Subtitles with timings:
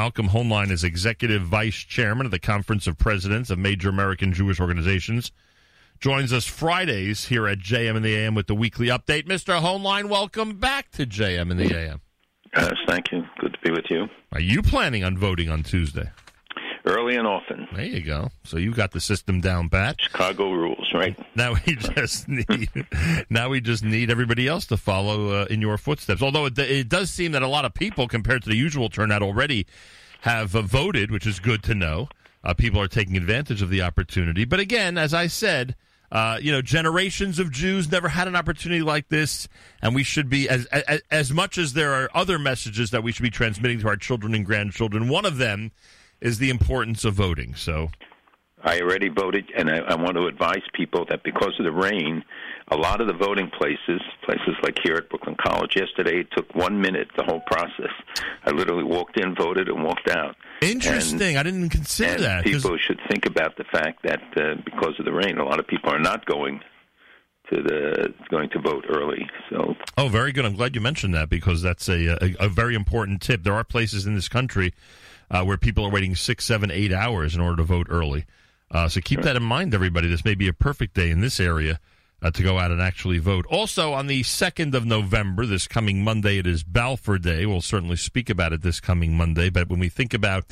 [0.00, 4.58] Malcolm Hoenlein is Executive Vice Chairman of the Conference of Presidents of Major American Jewish
[4.58, 5.30] Organizations.
[6.00, 9.26] Joins us Fridays here at JM in the AM with the weekly update.
[9.26, 9.60] Mr.
[9.60, 12.00] Hoenlein, welcome back to JM in the AM.
[12.56, 13.24] Yes, thank you.
[13.40, 14.08] Good to be with you.
[14.32, 16.10] Are you planning on voting on Tuesday?
[16.84, 17.68] Early and often.
[17.74, 18.30] There you go.
[18.44, 19.96] So you've got the system down pat.
[20.00, 21.18] Chicago rules, right?
[21.34, 22.70] Now we just need
[23.28, 26.22] now we just need everybody else to follow uh, in your footsteps.
[26.22, 29.22] Although it, it, does seem that a lot of people, compared to the usual turnout,
[29.22, 29.66] already
[30.22, 32.08] have uh, voted, which is good to know.
[32.42, 34.46] Uh, people are taking advantage of the opportunity.
[34.46, 35.76] But again, as I said,
[36.10, 39.48] uh, you know, generations of Jews never had an opportunity like this,
[39.82, 43.12] and we should be as, as as much as there are other messages that we
[43.12, 45.08] should be transmitting to our children and grandchildren.
[45.08, 45.72] One of them
[46.20, 47.54] is the importance of voting.
[47.54, 47.90] So
[48.62, 52.22] I already voted, and I, I, want to advise people that because of the rain,
[52.68, 56.54] a lot of the voting places, places like here at Brooklyn College yesterday, it took
[56.54, 57.92] one minute the whole process.
[58.44, 60.36] I literally walked in, voted, and walked out.
[60.60, 61.22] Interesting.
[61.22, 62.44] And, I didn't even consider that.
[62.44, 65.66] People should think about the fact that uh, because of the rain, a lot of
[65.66, 66.60] people are not going
[67.50, 69.28] to the going to vote early.
[69.50, 69.74] So.
[69.98, 70.44] Oh, very good.
[70.44, 73.42] I'm glad you mentioned that because that's a, a, a very important tip.
[73.42, 74.72] There are places in this country
[75.30, 78.24] uh, where people are waiting six, seven, eight hours in order to vote early.
[78.70, 80.08] Uh, so keep that in mind, everybody.
[80.08, 81.80] This may be a perfect day in this area
[82.22, 83.46] uh, to go out and actually vote.
[83.46, 87.46] Also, on the 2nd of November, this coming Monday, it is Balfour Day.
[87.46, 89.50] We'll certainly speak about it this coming Monday.
[89.50, 90.44] But when we think about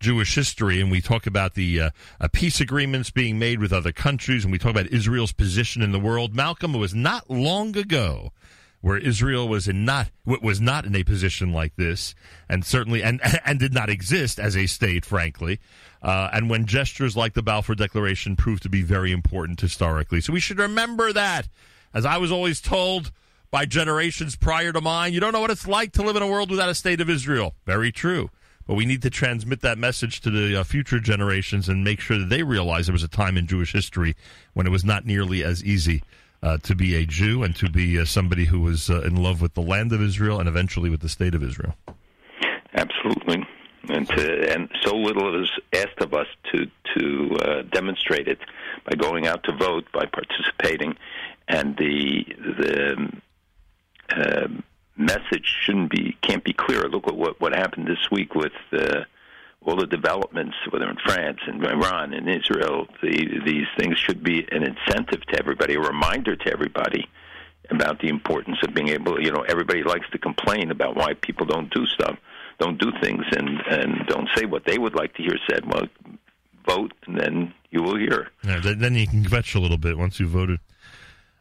[0.00, 3.92] Jewish history and we talk about the uh, uh, peace agreements being made with other
[3.92, 7.76] countries and we talk about Israel's position in the world, Malcolm, it was not long
[7.76, 8.32] ago
[8.80, 12.14] where Israel was in not was not in a position like this,
[12.48, 15.58] and certainly and and did not exist as a state, frankly.
[16.02, 20.32] Uh, and when gestures like the Balfour Declaration proved to be very important historically, so
[20.32, 21.48] we should remember that.
[21.94, 23.10] As I was always told
[23.50, 26.26] by generations prior to mine, you don't know what it's like to live in a
[26.26, 27.54] world without a state of Israel.
[27.64, 28.28] Very true.
[28.66, 32.18] But we need to transmit that message to the uh, future generations and make sure
[32.18, 34.14] that they realize there was a time in Jewish history
[34.54, 36.02] when it was not nearly as easy
[36.46, 39.40] uh, to be a Jew and to be uh, somebody who was uh, in love
[39.40, 41.74] with the land of Israel and eventually with the state of Israel.
[42.72, 43.44] Absolutely,
[43.88, 48.38] and to, and so little is asked of us to to uh, demonstrate it
[48.84, 50.96] by going out to vote, by participating,
[51.48, 53.12] and the the
[54.10, 54.48] uh,
[54.96, 56.88] message shouldn't be can't be clearer.
[56.88, 58.52] Look at what what happened this week with.
[58.72, 59.04] Uh,
[59.66, 64.46] all the developments, whether in France and Iran and Israel, the, these things should be
[64.52, 67.08] an incentive to everybody, a reminder to everybody
[67.68, 69.20] about the importance of being able.
[69.20, 72.16] You know, everybody likes to complain about why people don't do stuff,
[72.60, 75.66] don't do things, and and don't say what they would like to hear said.
[75.66, 75.88] Well,
[76.64, 78.28] vote, and then you will hear.
[78.44, 80.60] Yeah, then you can kvetch a little bit once you voted.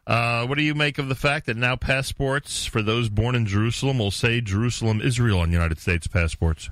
[0.08, 3.46] Uh, what do you make of the fact that now passports for those born in
[3.46, 6.70] Jerusalem will say Jerusalem, Israel on United States passports?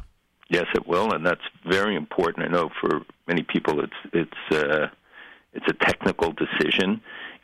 [0.53, 2.45] Yes, it will, and that's very important.
[2.45, 4.87] I know for many people, it's it's uh,
[5.51, 7.01] it's a technical decision.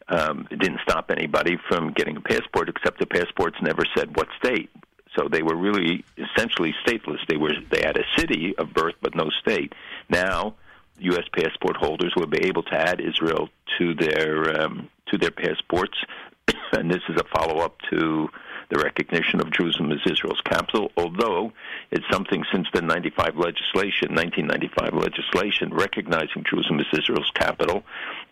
[0.09, 4.27] Um, it didn't stop anybody from getting a passport, except the passports never said what
[4.37, 4.69] state.
[5.17, 7.17] So they were really essentially stateless.
[7.27, 9.73] They were they had a city of birth but no state.
[10.11, 10.53] Now,
[10.99, 11.25] U.S.
[11.35, 13.49] passport holders will be able to add Israel
[13.79, 15.97] to their um, to their passports,
[16.73, 18.29] and this is a follow up to
[18.69, 21.52] the recognition of Jerusalem as Israel's capital, although
[21.91, 27.84] it's something since the 95 legislation, 1995 legislation, recognizing Jerusalem as Israel's capital,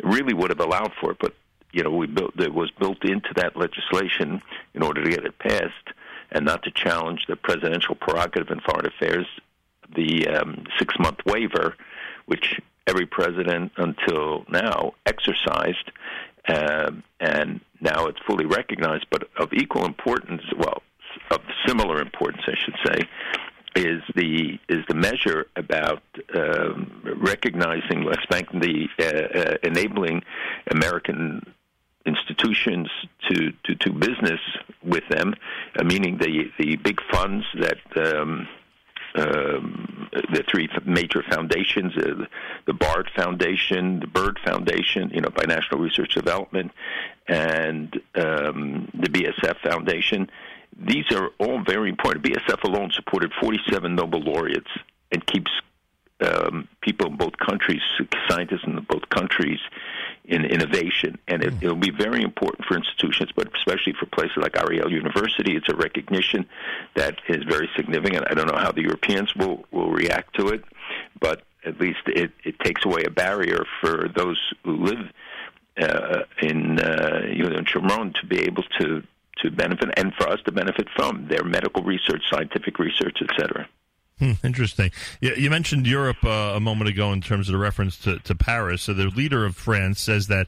[0.04, 1.18] really would have allowed for it.
[1.20, 1.34] But
[1.72, 4.42] you know, we built it was built into that legislation
[4.74, 5.90] in order to get it passed,
[6.32, 9.26] and not to challenge the presidential prerogative in foreign affairs,
[9.96, 11.76] the um, six-month waiver,
[12.26, 15.92] which every president until now exercised,
[16.48, 19.06] um, and now it's fully recognized.
[19.12, 20.82] But of equal importance, well,
[21.32, 23.08] of similar importance, I should say,
[23.76, 26.02] is the is the measure about
[26.36, 30.24] um, recognizing, expecting the uh, uh, enabling
[30.72, 31.42] American
[32.06, 32.90] institutions
[33.30, 34.40] to to do business
[34.84, 35.36] with them,
[35.80, 38.48] uh, meaning the the big funds that um,
[39.18, 42.26] the three major foundations, uh,
[42.66, 46.72] the BARD Foundation, the BIRD Foundation, you know, Binational Research Development,
[47.28, 50.30] and um, the BSF Foundation.
[50.80, 52.24] These are all very important.
[52.24, 54.70] BSF alone supported 47 Nobel laureates
[55.12, 55.52] and keeps
[56.22, 57.82] um, people in both countries,
[58.30, 59.60] scientists in both countries,
[60.28, 61.18] in innovation.
[61.28, 65.56] And it, will be very important for institutions, but especially for places like Ariel University.
[65.56, 66.46] It's a recognition
[66.96, 68.26] that is very significant.
[68.30, 70.64] I don't know how the Europeans will, will react to it,
[71.20, 75.12] but at least it, it takes away a barrier for those who live
[75.82, 79.04] uh, in uh, you know, in Shomron to be able to
[79.44, 83.68] to benefit and for us to benefit from their medical research, scientific research, etc.
[84.20, 84.92] Hmm, interesting.
[85.22, 88.82] You, mentioned Europe uh, a moment ago in terms of the reference to, to Paris.
[88.84, 90.48] So the leader of France says that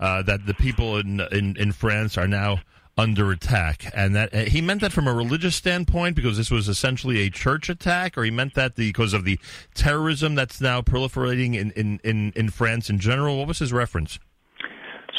[0.00, 2.60] uh, that the people in, in, in France are now
[2.98, 6.68] under attack, and that uh, he meant that from a religious standpoint because this was
[6.68, 9.38] essentially a church attack, or he meant that because of the
[9.74, 13.38] terrorism that's now proliferating in, in, in, in France in general.
[13.38, 14.18] What was his reference?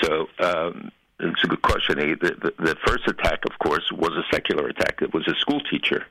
[0.02, 0.28] So.
[0.40, 1.98] Um it's a good question.
[1.98, 5.02] The, the, the, first attack, of course, was a secular attack.
[5.02, 6.06] It was a school teacher,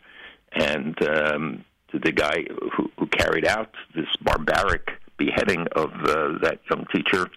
[0.52, 1.64] and um,
[2.02, 7.30] the guy who, who carried out this barbaric beheading of uh, that young teacher,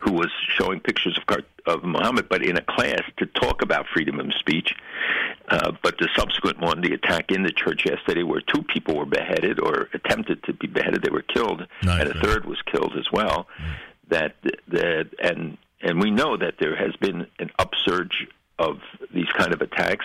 [0.00, 4.18] who was showing pictures of of Muhammad, but in a class to talk about freedom
[4.18, 4.74] of speech.
[5.48, 9.06] Uh, but the subsequent one, the attack in the church yesterday, where two people were
[9.06, 12.94] beheaded or attempted to be beheaded, they were killed, nice, and a third was killed
[12.96, 13.46] as well.
[13.58, 13.74] Mm.
[14.08, 14.36] That
[14.68, 18.26] that and and we know that there has been an upsurge
[18.58, 18.78] of
[19.12, 20.04] these kind of attacks.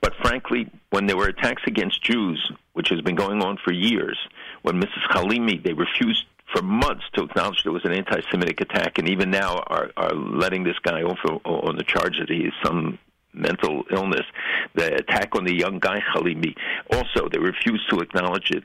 [0.00, 4.18] But frankly, when there were attacks against Jews, which has been going on for years,
[4.62, 5.08] when Mrs.
[5.10, 6.24] Halimi, they refused
[6.54, 10.64] for months to acknowledge there was an anti-Semitic attack, and even now are, are letting
[10.64, 12.98] this guy off on the charge that he has some
[13.34, 14.24] mental illness.
[14.74, 16.54] The attack on the young guy Halimi,
[16.90, 18.64] also they refused to acknowledge it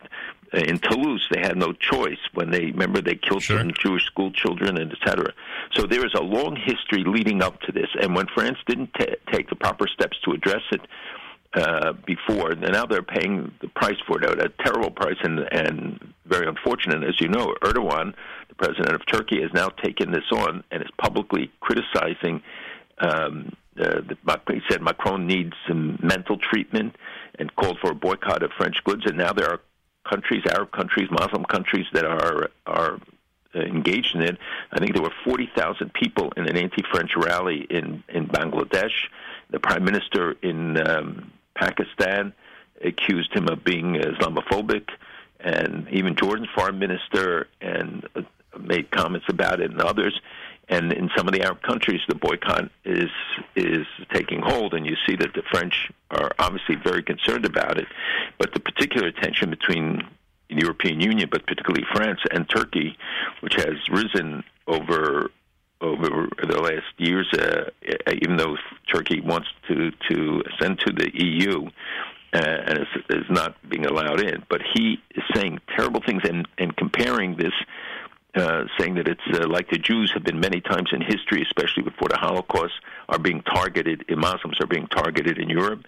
[0.54, 3.58] in Toulouse, they had no choice when they remember they killed sure.
[3.58, 5.34] some Jewish school children and etc.
[5.74, 9.16] So there is a long history leading up to this, and when France didn't t-
[9.32, 10.82] take the proper steps to address it
[11.56, 16.14] uh, before, and now they're paying the price for it, a terrible price, and, and
[16.26, 17.04] very unfortunate.
[17.04, 18.14] As you know, Erdogan,
[18.50, 22.42] the president of Turkey, has now taken this on and is publicly criticizing.
[23.00, 24.18] Um, uh, the,
[24.48, 26.96] he said Macron needs some mental treatment
[27.40, 29.60] and called for a boycott of French goods, and now there are
[30.10, 33.00] countries, Arab countries, Muslim countries that are are
[33.56, 34.38] engaged in it.
[34.72, 39.10] I think there were 40,000 people in an anti-French rally in in Bangladesh.
[39.50, 42.34] The prime minister in um, Pakistan
[42.84, 44.90] accused him of being Islamophobic,
[45.40, 48.22] and even Jordan's foreign minister and uh,
[48.60, 50.20] made comments about it, and others.
[50.70, 53.10] And in some of the Arab countries, the boycott is
[53.56, 57.88] is taking hold, and you see that the French are obviously very concerned about it.
[58.38, 60.08] But the particular tension between
[60.50, 62.98] the European Union, but particularly France and Turkey,
[63.42, 65.32] which has risen over
[65.84, 67.70] over the last years, uh,
[68.12, 68.58] even though
[68.92, 71.70] Turkey wants to to ascend to the EU.
[72.36, 76.48] Uh, and is, is not being allowed in, but he is saying terrible things and,
[76.58, 77.54] and comparing this
[78.36, 81.84] uh, saying that it's uh, like the Jews have been many times in history, especially
[81.84, 82.74] before the Holocaust,
[83.08, 84.04] are being targeted.
[84.10, 85.86] Muslims are being targeted in Europe,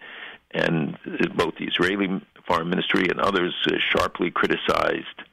[0.51, 0.95] and
[1.35, 5.23] both the Israeli Foreign Ministry and others uh, sharply criticized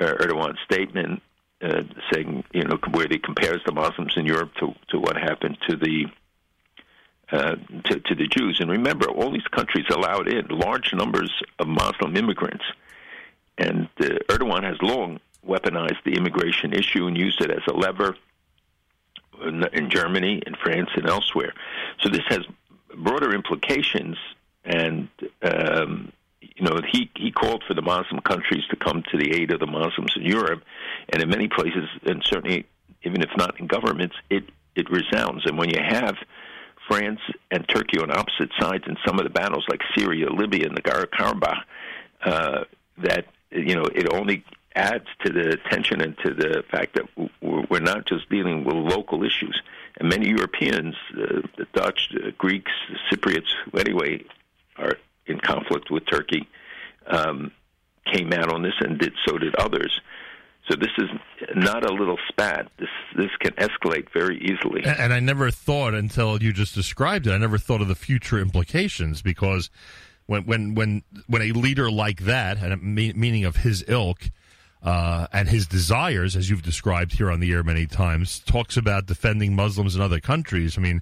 [0.00, 1.22] uh, Erdogan's statement,
[1.62, 1.82] uh,
[2.12, 5.76] saying you know where he compares the Muslims in Europe to to what happened to
[5.76, 6.06] the
[7.32, 8.60] uh, to, to the Jews.
[8.60, 12.64] And remember, all these countries allowed in large numbers of Muslim immigrants,
[13.58, 18.16] and uh, Erdogan has long weaponized the immigration issue and used it as a lever
[19.42, 21.52] in, in Germany, in France, and elsewhere.
[22.00, 22.40] So this has
[22.96, 24.16] broader implications,
[24.64, 25.08] and
[25.42, 26.12] um,
[26.54, 29.60] you know he he called for the Muslim countries to come to the aid of
[29.60, 30.62] the Muslims in Europe,
[31.10, 32.66] and in many places, and certainly
[33.02, 34.44] even if not in governments, it
[34.74, 35.46] it resounds.
[35.46, 36.16] And when you have
[36.88, 37.20] France
[37.50, 40.82] and Turkey on opposite sides in some of the battles, like Syria, Libya, and the
[40.82, 41.62] Karabakh,
[42.24, 42.64] uh,
[42.98, 44.44] that you know it only
[44.74, 49.24] adds to the tension and to the fact that we're not just dealing with local
[49.24, 49.60] issues.
[49.98, 53.48] And many Europeans, uh, the Dutch, the Greeks, the Cypriots,
[53.78, 54.22] anyway
[55.26, 56.48] in conflict with Turkey,
[57.06, 57.52] um,
[58.12, 60.00] came out on this, and did so did others.
[60.68, 61.08] So this is
[61.54, 62.70] not a little spat.
[62.78, 64.84] This this can escalate very easily.
[64.84, 67.32] And I never thought until you just described it.
[67.32, 69.70] I never thought of the future implications because
[70.26, 74.30] when when when when a leader like that, and meaning of his ilk,
[74.82, 79.06] uh, and his desires, as you've described here on the air many times, talks about
[79.06, 80.76] defending Muslims in other countries.
[80.76, 81.00] I mean,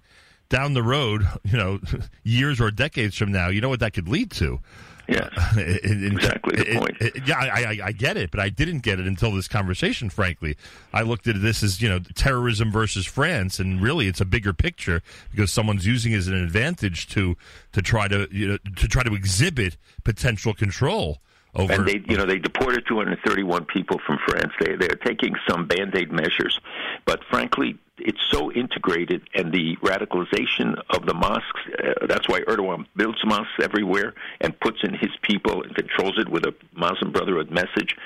[0.49, 1.81] down the road, you know,
[2.23, 4.61] years or decades from now, you know what that could lead to.
[5.09, 6.97] Yeah, exactly the point.
[7.01, 9.49] It, it, yeah, I, I, I, get it, but I didn't get it until this
[9.49, 10.09] conversation.
[10.09, 10.57] Frankly,
[10.95, 14.55] I looked at this as you know terrorism versus France, and really it's a bigger
[14.55, 17.37] picture because someone's using it as an advantage to
[17.73, 21.19] to try to you know to try to exhibit potential control.
[21.57, 24.53] Over, and they, you know, they deported 231 people from France.
[24.59, 26.59] They they're taking some band-aid measures,
[27.05, 31.61] but frankly, it's so integrated, and the radicalization of the mosques.
[31.79, 36.29] Uh, that's why Erdogan builds mosques everywhere and puts in his people and controls it
[36.29, 37.97] with a Muslim Brotherhood message.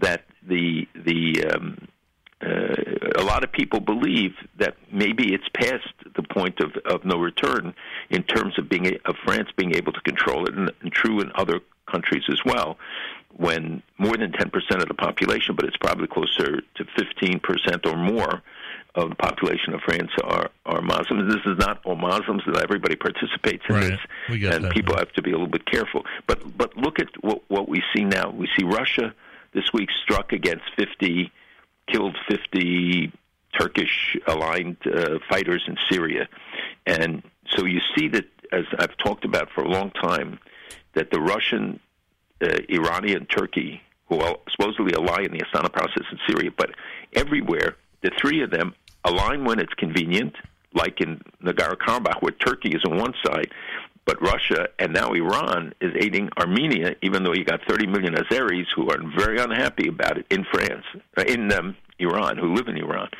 [0.00, 1.88] That the the um,
[2.40, 2.74] uh,
[3.16, 7.74] a lot of people believe that maybe it's past the point of, of no return
[8.10, 11.30] in terms of being of France being able to control it, and, and true in
[11.34, 12.78] other countries as well.
[13.36, 14.50] When more than 10%
[14.82, 18.42] of the population, but it's probably closer to 15% or more
[18.98, 21.32] of the population of France are are Muslims.
[21.32, 23.90] This is not all Muslims that everybody participates in Right.
[23.90, 24.00] this,
[24.54, 25.00] and that, people yeah.
[25.00, 26.04] have to be a little bit careful.
[26.26, 28.30] But but look at what what we see now.
[28.30, 29.14] We see Russia
[29.52, 31.32] this week struck against 50,
[31.90, 33.12] killed 50
[33.58, 36.28] Turkish aligned uh, fighters in Syria,
[36.86, 37.22] and
[37.56, 40.38] so you see that as I've talked about for a long time,
[40.94, 41.80] that the Russian,
[42.42, 46.70] uh, Iranian, Turkey, who are supposedly ally in the Astana process in Syria, but
[47.14, 48.74] everywhere the three of them
[49.04, 50.34] align when it's convenient,
[50.74, 53.50] like in Nagorno-Karabakh, where Turkey is on one side,
[54.04, 58.66] but Russia and now Iran is aiding Armenia, even though you got 30 million Azeris
[58.74, 60.84] who are very unhappy about it in France,
[61.16, 63.10] uh, in um, Iran, who live in Iran,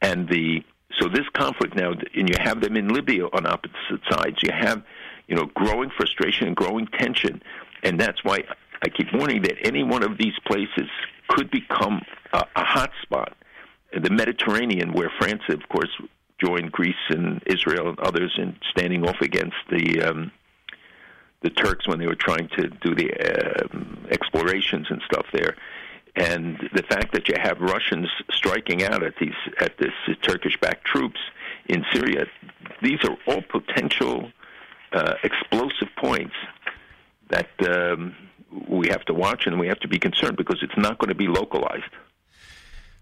[0.00, 0.64] and the
[1.00, 4.36] so this conflict now, and you have them in Libya on opposite sides.
[4.42, 4.82] You have,
[5.26, 7.42] you know, growing frustration and growing tension,
[7.82, 8.44] and that's why
[8.82, 10.88] I keep warning that any one of these places
[11.28, 12.00] could become
[12.32, 13.36] a, a hot spot.
[14.00, 15.90] The Mediterranean, where France, of course,
[16.44, 20.32] joined Greece and Israel and others in standing off against the um,
[21.42, 23.10] the Turks when they were trying to do the
[23.70, 25.54] um, explorations and stuff there.
[26.16, 31.20] And the fact that you have Russians striking out at these at this Turkish-backed troops
[31.66, 32.26] in Syria,
[32.82, 34.30] these are all potential
[34.92, 36.34] uh, explosive points
[37.28, 38.14] that um,
[38.68, 41.14] we have to watch and we have to be concerned because it's not going to
[41.14, 41.90] be localized.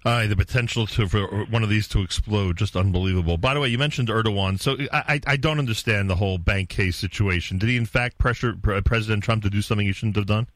[0.05, 3.37] Uh, the potential to for one of these to explode, just unbelievable.
[3.39, 6.69] By the way, you mentioned Erdogan, so I, I, I don't understand the whole bank
[6.71, 7.57] case situation.
[7.59, 8.55] Did he in fact pressure
[8.85, 10.49] President Trump to do something he shouldn't have done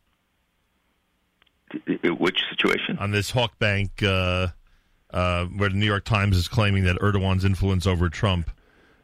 [2.19, 2.99] Which situation?
[2.99, 4.49] on this Halkbank, uh,
[5.17, 8.50] uh, where the New York Times is claiming that Erdogan's influence over Trump,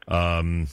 [0.09, 0.67] um,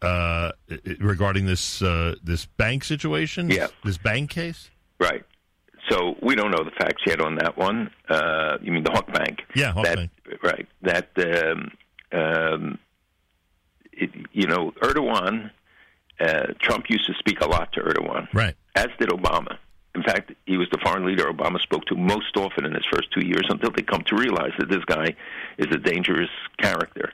[0.00, 0.52] uh,
[1.00, 3.66] regarding this uh, this bank situation, Yeah.
[3.84, 4.70] this bank case.
[4.98, 5.22] Right.
[5.92, 7.90] So we don't know the facts yet on that one.
[8.08, 9.40] Uh, you mean the Halkbank?
[9.54, 10.10] Yeah, Hawk that, Bank.
[10.42, 10.66] Right.
[10.80, 11.70] That um,
[12.12, 12.78] um,
[13.92, 15.50] it, you know, Erdogan.
[16.20, 18.54] Uh, Trump used to speak a lot to Erdogan, Right.
[18.76, 19.56] as did Obama.
[19.96, 23.10] In fact, he was the foreign leader Obama spoke to most often in his first
[23.12, 25.16] two years until they come to realize that this guy
[25.58, 27.12] is a dangerous character.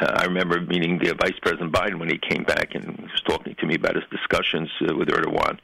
[0.00, 3.54] Uh, I remember meeting the Vice President Biden when he came back and was talking
[3.54, 5.58] to me about his discussions uh, with Erdogan.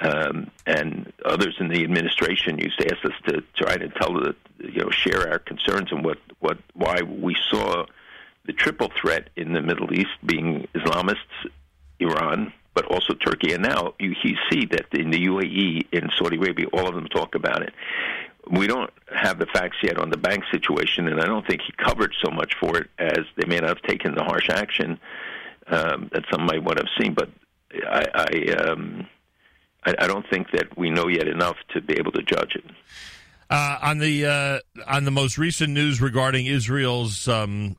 [0.00, 4.36] Um, and others in the administration used to ask us to try to tell the,
[4.58, 7.84] you know, share our concerns and what, what, why we saw
[8.46, 11.50] the triple threat in the Middle East being Islamists,
[11.98, 13.52] Iran, but also Turkey.
[13.52, 17.08] And now you, you see that in the UAE, in Saudi Arabia, all of them
[17.08, 17.74] talk about it.
[18.48, 21.72] We don't have the facts yet on the bank situation, and I don't think he
[21.72, 24.98] covered so much for it as they may not have taken the harsh action
[25.66, 27.14] um, that some might want to have seen.
[27.14, 27.30] But
[27.84, 29.06] I, I, um,
[29.84, 32.64] I, I don't think that we know yet enough to be able to judge it.
[33.50, 37.76] Uh, on the uh, on the most recent news regarding Israel's um,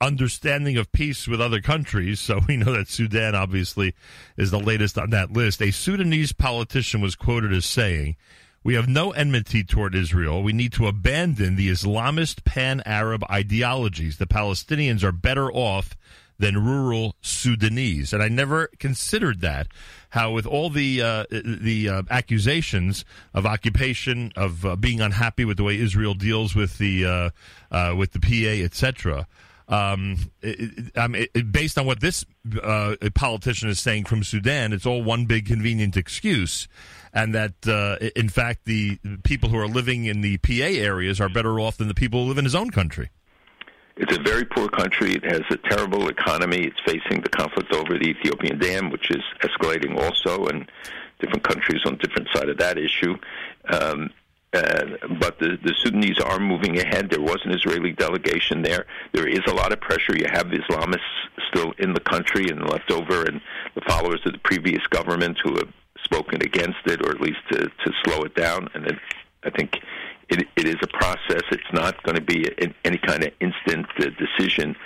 [0.00, 3.94] understanding of peace with other countries, so we know that Sudan obviously
[4.38, 5.60] is the latest on that list.
[5.60, 8.16] A Sudanese politician was quoted as saying,
[8.62, 10.42] "We have no enmity toward Israel.
[10.42, 14.16] We need to abandon the Islamist pan-Arab ideologies.
[14.16, 15.96] The Palestinians are better off."
[16.36, 19.68] Than rural Sudanese, and I never considered that.
[20.14, 23.04] How, with all the uh, the uh, accusations
[23.34, 27.30] of occupation, of uh, being unhappy with the way Israel deals with the uh,
[27.72, 29.26] uh, with the PA, etc.
[29.66, 32.24] Um, it, it, I mean, it, based on what this
[32.62, 36.68] uh, politician is saying from Sudan, it's all one big convenient excuse,
[37.12, 37.66] and that
[38.14, 41.88] in fact the people who are living in the PA areas are better off than
[41.88, 43.10] the people who live in his own country.
[43.96, 45.12] It's a very poor country.
[45.12, 46.64] It has a terrible economy.
[46.64, 50.68] It's facing the conflict over the Ethiopian dam, which is escalating also, and
[51.20, 53.16] different countries on different side of that issue.
[53.68, 54.10] Um,
[54.52, 54.84] uh,
[55.20, 57.10] but the, the Sudanese are moving ahead.
[57.10, 58.86] There was an Israeli delegation there.
[59.12, 60.16] There is a lot of pressure.
[60.16, 61.00] You have the Islamists
[61.48, 63.40] still in the country and left over, and
[63.74, 65.72] the followers of the previous government who have
[66.04, 68.68] spoken against it, or at least to, to slow it down.
[68.74, 68.98] And it,
[69.42, 69.78] I think
[70.28, 71.42] it, it is a process.
[71.50, 74.76] It's not going to be an, any kind of instant uh, decision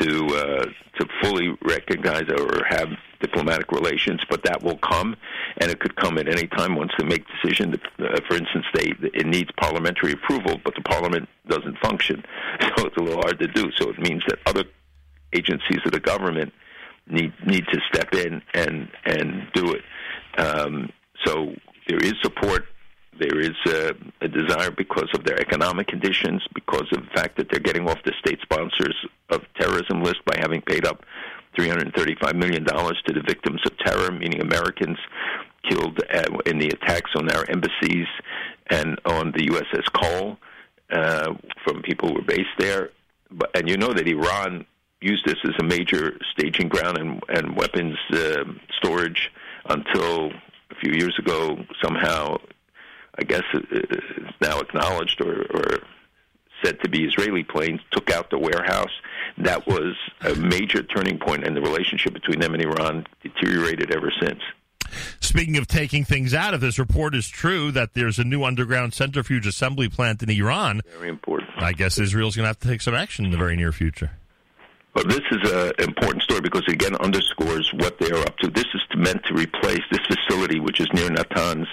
[0.00, 0.66] to uh,
[0.98, 2.88] to fully recognize or have
[3.20, 5.16] diplomatic relations, but that will come,
[5.60, 7.74] and it could come at any time once they make decision.
[7.98, 12.24] Uh, for instance, they it needs parliamentary approval, but the parliament doesn't function,
[12.76, 13.70] so it's a little hard to do.
[13.76, 14.64] So it means that other
[15.32, 16.52] agencies of the government
[17.10, 19.82] need need to step in and and do it.
[20.38, 20.90] Um,
[21.24, 21.54] so
[21.88, 22.66] there is support
[23.18, 27.48] there is a, a desire because of their economic conditions, because of the fact that
[27.50, 28.94] they're getting off the state sponsors
[29.30, 31.04] of terrorism list by having paid up
[31.58, 34.98] $335 million to the victims of terror, meaning Americans
[35.68, 38.06] killed uh, in the attacks on our embassies
[38.70, 40.38] and on the USS Cole
[40.90, 41.34] uh,
[41.64, 42.90] from people who were based there.
[43.30, 44.64] But, and you know that Iran
[45.00, 48.44] used this as a major staging ground and, and weapons uh,
[48.76, 49.30] storage
[49.66, 50.30] until
[50.70, 51.58] a few years ago.
[51.82, 52.38] Somehow,
[53.18, 55.78] I guess uh, it's now acknowledged or, or
[56.62, 58.90] said to be Israeli planes took out the warehouse.
[59.38, 64.12] That was a major turning point, and the relationship between them and Iran deteriorated ever
[64.20, 64.40] since.
[65.20, 68.94] Speaking of taking things out, if this report is true that there's a new underground
[68.94, 71.50] centrifuge assembly plant in Iran, very important.
[71.58, 74.12] I guess Israel's going to have to take some action in the very near future.
[74.94, 78.48] Well, this is an important story because it again underscores what they are up to.
[78.48, 81.66] This is meant to replace this facility, which is near Natanz,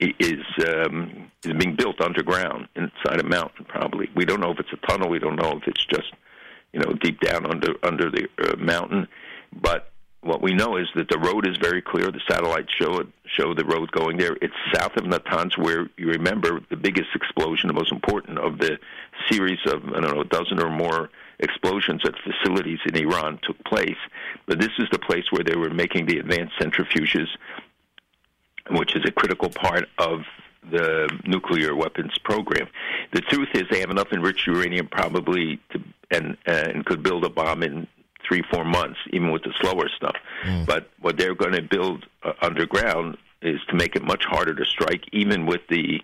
[0.00, 3.64] is um, is being built underground inside a mountain.
[3.66, 5.08] Probably, we don't know if it's a tunnel.
[5.08, 6.12] We don't know if it's just
[6.72, 9.08] you know deep down under under the uh, mountain.
[9.52, 12.10] But what we know is that the road is very clear.
[12.10, 14.36] The satellites show it, show the road going there.
[14.40, 18.78] It's south of Natanz, where you remember the biggest explosion, the most important of the
[19.30, 21.10] series of I don't know a dozen or more
[21.40, 23.98] explosions at facilities in Iran took place.
[24.46, 27.26] But this is the place where they were making the advanced centrifuges,
[28.70, 30.20] which is a critical part of
[30.70, 32.68] the nuclear weapons program.
[33.12, 37.30] The truth is, they have enough enriched uranium probably to and and could build a
[37.30, 37.86] bomb in
[38.26, 40.14] three, four months, even with the slower stuff.
[40.44, 40.66] Mm.
[40.66, 44.64] But what they're going to build uh, underground is to make it much harder to
[44.64, 46.00] strike, even with the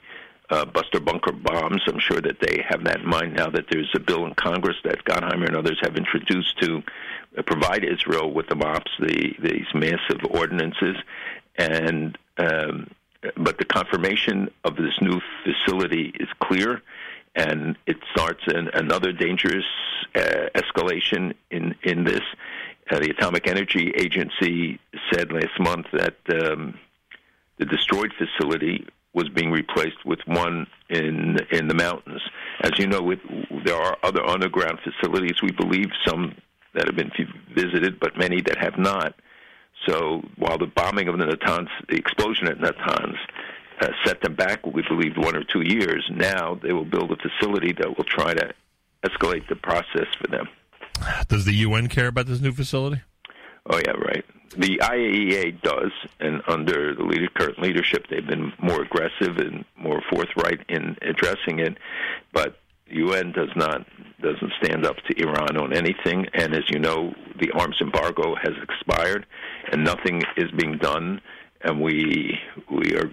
[0.50, 1.83] uh, Buster Bunker bombs.
[1.87, 4.77] I'm sure that they have that in mind now that there's a bill in Congress
[4.85, 6.83] that Gottheimer and others have introduced to
[7.37, 10.97] uh, provide Israel with the MOPS, the, these massive ordinances,
[11.57, 12.90] and um,
[13.37, 16.83] but the confirmation of this new facility is clear
[17.35, 19.64] and it starts an, another dangerous
[20.14, 22.23] uh, escalation in in this.
[22.90, 24.80] Uh, the Atomic Energy Agency
[25.12, 26.78] said last month that um,
[27.59, 32.23] the destroyed facility was being replaced with one in in the mountains.
[32.61, 33.20] As you know, with,
[33.64, 35.42] there are other underground facilities.
[35.42, 36.35] We believe some
[36.74, 37.12] that have been
[37.55, 39.14] visited, but many that have not.
[39.88, 43.16] So while the bombing of the Natanz, the explosion at Natanz
[43.81, 46.09] uh, set them back, we believe, one or two years.
[46.12, 48.53] Now they will build a facility that will try to
[49.05, 50.48] escalate the process for them.
[51.29, 53.03] Does the UN care about this new facility?
[53.70, 54.24] Oh yeah, right.
[54.57, 60.03] The IAEA does, and under the leader, current leadership, they've been more aggressive and more
[60.11, 61.77] forthright in addressing it.
[62.33, 62.59] But
[62.90, 63.87] UN does not
[64.20, 68.53] doesn't stand up to Iran on anything, and as you know, the arms embargo has
[68.62, 69.27] expired,
[69.70, 71.20] and nothing is being done
[71.62, 72.38] and we
[72.70, 73.11] we are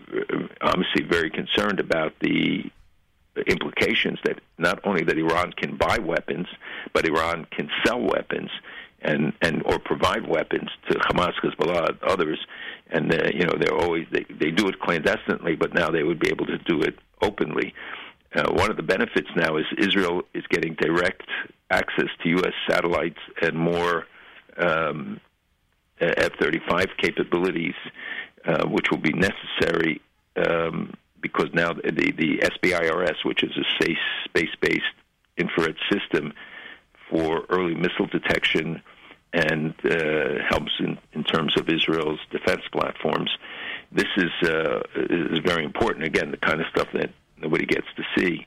[0.61, 2.63] obviously very concerned about the
[3.47, 6.47] implications that not only that Iran can buy weapons,
[6.93, 8.49] but Iran can sell weapons
[9.01, 12.39] and and or provide weapons to Hamas, Hezbollah, others.
[12.89, 16.19] And uh, you know they're always they they do it clandestinely, but now they would
[16.19, 17.73] be able to do it openly.
[18.36, 21.24] Uh, one of the benefits now is Israel is getting direct
[21.71, 22.54] access to U.S.
[22.69, 24.06] satellites and more
[24.58, 25.19] um,
[26.00, 27.76] F-35 capabilities
[28.45, 30.02] uh, which will be necessary
[30.36, 33.63] um, because now the, the SBIRS, which is a
[34.30, 34.84] space-based
[35.38, 36.32] infrared system
[37.10, 38.82] for early missile detection
[39.34, 43.32] and uh, helps in, in terms of Israel's defense platforms.
[43.91, 46.06] This is uh, is very important.
[46.06, 48.45] Again, the kind of stuff that nobody gets to see.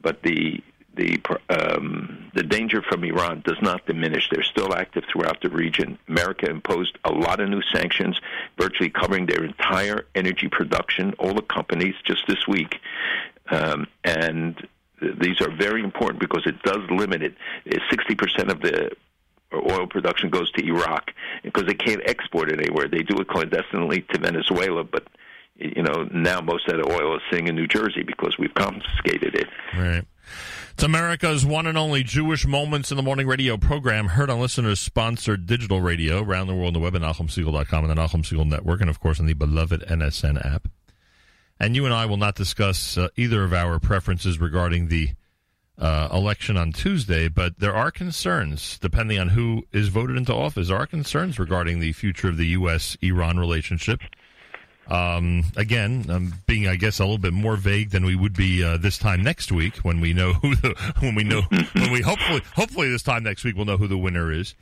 [0.00, 0.62] But the
[0.94, 1.18] the
[1.48, 4.28] um, the danger from Iran does not diminish.
[4.30, 5.98] They're still active throughout the region.
[6.08, 8.20] America imposed a lot of new sanctions,
[8.58, 12.78] virtually covering their entire energy production, all the companies, just this week.
[13.50, 14.56] Um, and
[15.00, 17.34] th- these are very important because it does limit it.
[17.90, 18.90] Sixty percent of the
[19.54, 21.10] oil production goes to Iraq
[21.42, 22.88] because they can't export it anywhere.
[22.88, 25.06] They do it clandestinely to Venezuela, but
[25.62, 29.34] you know now most of the oil is sitting in New Jersey because we've confiscated
[29.34, 29.48] it.
[29.76, 30.04] Right.
[30.72, 34.80] It's America's one and only Jewish Moments in the Morning radio program, heard on listeners
[34.80, 38.48] sponsored digital radio around the world on the web at NachumSegal.com and the Nachum Segal
[38.48, 40.68] Network, and of course on the beloved NSN app.
[41.60, 45.10] And you and I will not discuss uh, either of our preferences regarding the
[45.78, 50.68] uh, election on Tuesday, but there are concerns, depending on who is voted into office,
[50.68, 52.96] there are concerns regarding the future of the U.S.
[53.02, 54.00] Iran relationship.
[54.88, 58.64] Um, again, um, being I guess a little bit more vague than we would be
[58.64, 61.42] uh, this time next week when we know who the, when we know
[61.72, 64.54] when we hopefully hopefully this time next week we'll know who the winner is.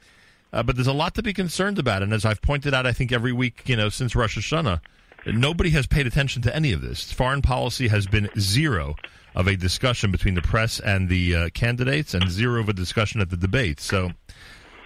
[0.53, 2.93] Uh, but there's a lot to be concerned about, and as I've pointed out, I
[2.93, 4.81] think every week you know since Rosh Hashanah,
[5.27, 7.11] nobody has paid attention to any of this.
[7.13, 8.97] Foreign policy has been zero
[9.35, 13.21] of a discussion between the press and the uh, candidates, and zero of a discussion
[13.21, 13.85] at the debates.
[13.85, 14.11] So.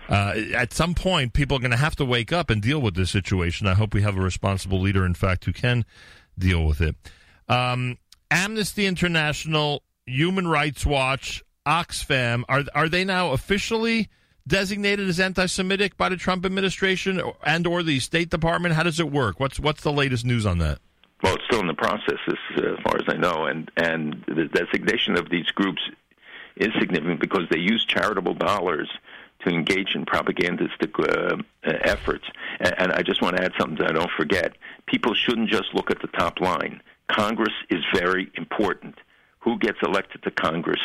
[0.09, 2.95] Uh, at some point, people are going to have to wake up and deal with
[2.95, 3.67] this situation.
[3.67, 5.85] I hope we have a responsible leader, in fact, who can
[6.39, 6.95] deal with it.
[7.49, 7.99] Um,
[8.31, 14.09] Amnesty International, Human Rights Watch, Oxfam are are they now officially
[14.47, 18.75] designated as anti-Semitic by the Trump administration and or the State Department?
[18.75, 19.41] How does it work?
[19.41, 20.79] What's what's the latest news on that?
[21.23, 24.45] Well, it's still in the process, as, as far as I know, and and the
[24.53, 25.81] designation of these groups
[26.57, 28.91] is significant because they use charitable dollars
[29.45, 32.25] to engage in propagandistic uh, efforts.
[32.61, 34.57] And, I just want to add something I don't forget.
[34.87, 36.81] People shouldn't just look at the top line.
[37.11, 38.95] Congress is very important.
[39.41, 40.81] Who gets elected to Congress?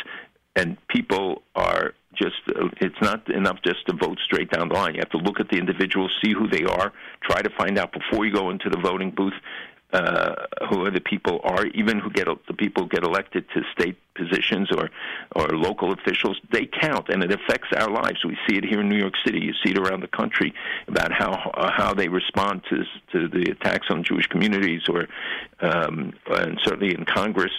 [0.55, 4.95] And people are just, uh, it's not enough just to vote straight down the line.
[4.95, 6.91] You have to look at the individuals, see who they are,
[7.23, 9.33] try to find out before you go into the voting booth
[9.91, 10.35] uh,
[10.69, 14.69] who the people are, even who get the people who get elected to state positions
[14.71, 14.89] or
[15.35, 18.23] or local officials, they count, and it affects our lives.
[18.23, 19.39] We see it here in New York City.
[19.39, 20.53] You see it around the country
[20.87, 25.07] about how uh, how they respond to to the attacks on Jewish communities, or
[25.61, 27.51] um, and certainly in Congress.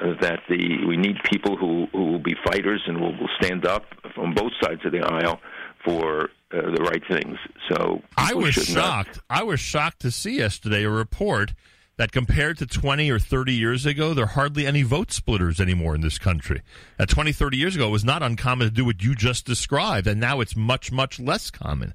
[0.00, 3.66] Uh, that the we need people who who will be fighters and will, will stand
[3.66, 3.84] up
[4.16, 5.40] on both sides of the aisle
[5.84, 7.38] for uh, the right things.
[7.70, 9.16] So I was shocked.
[9.16, 9.24] Not...
[9.28, 11.54] I was shocked to see yesterday a report
[11.98, 15.94] that compared to 20 or 30 years ago, there are hardly any vote splitters anymore
[15.96, 16.62] in this country.
[16.98, 20.06] At 20, 30 years ago, it was not uncommon to do what you just described,
[20.06, 21.94] and now it's much, much less common.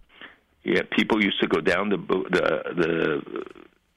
[0.64, 3.22] Yeah, people used to go down the the the,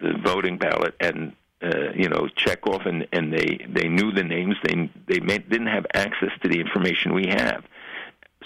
[0.00, 4.24] the voting ballot and uh, you know check off, and and they they knew the
[4.24, 4.56] names.
[4.64, 7.64] They they may, didn't have access to the information we have.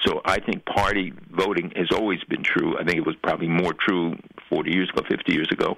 [0.03, 2.79] So I think party voting has always been true.
[2.79, 4.16] I think it was probably more true
[4.48, 5.76] 40 years ago, 50 years ago.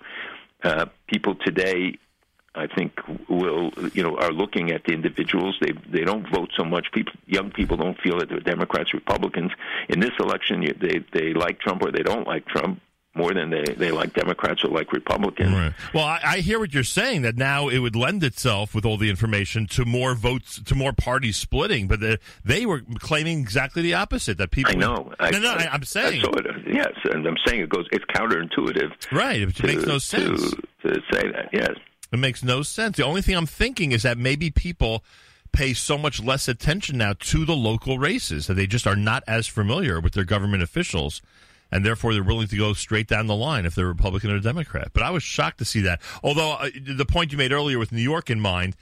[0.62, 1.98] Uh, people today,
[2.54, 2.92] I think,
[3.28, 5.56] will you know are looking at the individuals.
[5.60, 6.86] They they don't vote so much.
[6.92, 9.50] People, young people don't feel that they're Democrats, Republicans.
[9.88, 12.80] In this election, they they like Trump or they don't like Trump
[13.14, 15.52] more than they, they like Democrats or like Republicans.
[15.52, 15.72] Right.
[15.92, 18.96] Well, I, I, hear what you're saying that now it would lend itself with all
[18.96, 23.82] the information to more votes, to more parties splitting, but the, they were claiming exactly
[23.82, 24.38] the opposite.
[24.38, 25.12] That people, I know.
[25.20, 26.22] I, no, no, I, am saying.
[26.24, 27.86] It, yes, and I'm saying it goes.
[27.92, 29.12] It's counterintuitive.
[29.12, 29.42] Right.
[29.42, 30.56] It to, makes no sense to,
[30.88, 31.50] to say that.
[31.52, 31.72] Yes.
[32.12, 32.96] It makes no sense.
[32.96, 35.04] The only thing I'm thinking is that maybe people
[35.52, 39.22] pay so much less attention now to the local races that they just are not
[39.26, 41.20] as familiar with their government officials
[41.72, 44.90] and therefore they're willing to go straight down the line if they're Republican or Democrat.
[44.92, 46.00] But I was shocked to see that.
[46.22, 48.76] Although uh, the point you made earlier with New York in mind,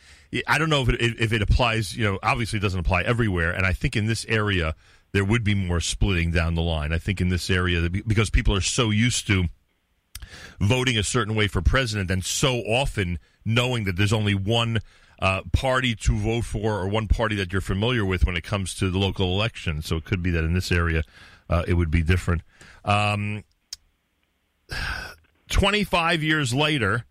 [0.47, 1.97] I don't know if it, if it applies.
[1.97, 4.75] You know, obviously it doesn't apply everywhere, and I think in this area
[5.13, 6.93] there would be more splitting down the line.
[6.93, 9.45] I think in this area because people are so used to
[10.61, 14.79] voting a certain way for president and so often knowing that there's only one
[15.21, 18.75] uh, party to vote for or one party that you're familiar with when it comes
[18.75, 19.83] to the local election.
[19.83, 21.03] So it could be that in this area
[21.49, 22.43] uh, it would be different.
[22.85, 23.45] Um,
[25.51, 27.05] 25 years later,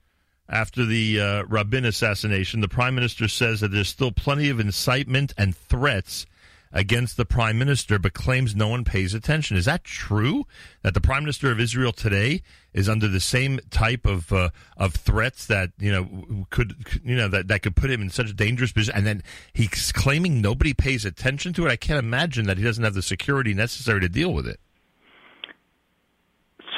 [0.48, 5.34] after the uh, Rabin assassination, the prime minister says that there's still plenty of incitement
[5.38, 6.26] and threats
[6.72, 9.58] against the prime minister, but claims no one pays attention.
[9.58, 10.46] Is that true?
[10.84, 12.42] That the prime minister of Israel today
[12.74, 17.28] is under the same type of uh, of threats that you know could you know
[17.28, 20.74] that that could put him in such a dangerous position, and then he's claiming nobody
[20.74, 21.72] pays attention to it.
[21.72, 24.60] I can't imagine that he doesn't have the security necessary to deal with it.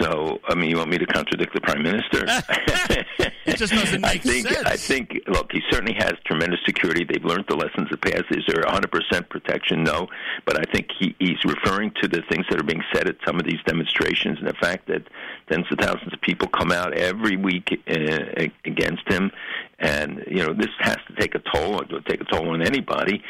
[0.02, 2.26] So, I mean, you want me to contradict the prime minister?
[3.46, 4.66] it just doesn't make I think, sense.
[4.66, 7.06] I think, look, he certainly has tremendous security.
[7.08, 8.24] They've learned the lessons of the past.
[8.32, 9.84] Is there 100% protection?
[9.84, 10.08] No.
[10.46, 13.40] But I think he, he's referring to the things that are being said at some
[13.40, 15.04] of these demonstrations and the fact that
[15.50, 19.32] tens of thousands of people come out every week uh, against him.
[19.78, 23.24] And, you know, this has to take a toll, or take a toll on anybody.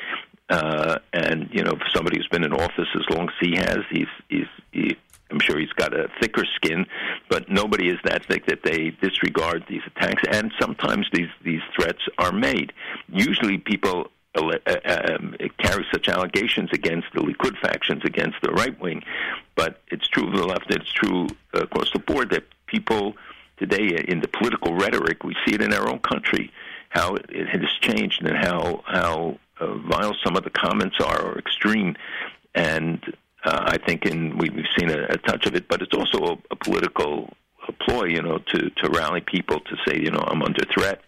[0.49, 3.77] Uh, and you know, for somebody who's been in office as long as he has,
[3.89, 4.97] he's he's he,
[5.31, 6.85] I'm sure he's got a thicker skin,
[7.29, 10.23] but nobody is that thick that they disregard these attacks.
[10.29, 12.73] And sometimes these these threats are made.
[13.07, 19.03] Usually, people uh, um, carry such allegations against the Likud factions, against the right wing.
[19.55, 20.65] But it's true of the left.
[20.69, 23.15] It's true across the board that people
[23.57, 26.51] today in the political rhetoric, we see it in our own country,
[26.89, 31.37] how it has changed and how how uh, vile some of the comments are or
[31.37, 31.95] extreme.
[32.55, 33.01] And
[33.43, 36.37] I think in we, we've seen a, a touch of it, but it's also a,
[36.51, 37.33] a political
[37.85, 41.01] ploy, you know, to to rally people to say, you know, I'm under threat.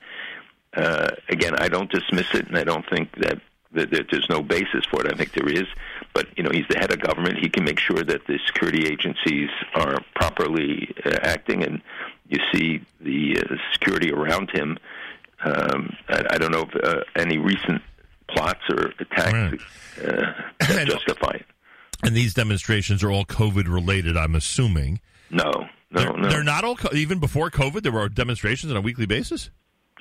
[0.75, 3.39] Uh, again, I don't dismiss it, and I don't think that,
[3.73, 5.13] that, that there's no basis for it.
[5.13, 5.67] I think there is,
[6.15, 7.37] but you know, he's the head of government.
[7.37, 11.81] He can make sure that the security agencies are properly uh, acting, and
[12.29, 14.77] You see the uh, security around him.
[15.43, 17.81] Um, I, I don't know if uh, any recent
[18.27, 19.63] plots or attacks
[20.01, 21.45] uh, that justify it.
[22.03, 24.99] And these demonstrations are all COVID related, I'm assuming.
[25.29, 26.29] No, no, they're, no.
[26.29, 29.49] They're not all, even before COVID, there were demonstrations on a weekly basis?